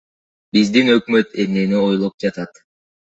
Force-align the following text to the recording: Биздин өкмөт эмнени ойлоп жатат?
Биздин 0.55 0.87
өкмөт 0.93 1.37
эмнени 1.43 1.77
ойлоп 1.81 2.17
жатат? 2.25 2.63